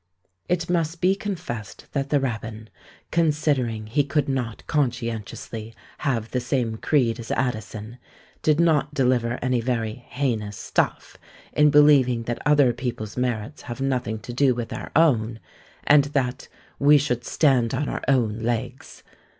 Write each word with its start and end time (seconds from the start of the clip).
It 0.49 0.67
must 0.67 0.99
be 0.99 1.13
confessed 1.13 1.85
that 1.91 2.09
the 2.09 2.19
rabbin, 2.19 2.71
considering 3.11 3.85
he 3.85 4.03
could 4.03 4.27
not 4.27 4.65
conscientiously 4.65 5.75
have 5.99 6.31
the 6.31 6.39
same 6.39 6.77
creed 6.77 7.19
as 7.19 7.29
Addison, 7.29 7.99
did 8.41 8.59
not 8.59 8.95
deliver 8.95 9.37
any 9.43 9.61
very 9.61 9.93
"heinous 10.09 10.57
stuff," 10.57 11.17
in 11.53 11.69
believing 11.69 12.23
that 12.23 12.41
other 12.47 12.73
people's 12.73 13.15
merits 13.15 13.61
have 13.69 13.79
nothing 13.79 14.17
to 14.21 14.33
do 14.33 14.55
with 14.55 14.73
our 14.73 14.91
own; 14.95 15.39
and 15.83 16.05
that 16.05 16.47
"we 16.79 16.97
should 16.97 17.23
stand 17.23 17.75
on 17.75 17.87
our 17.87 18.01
own 18.07 18.39
legs!" 18.39 19.03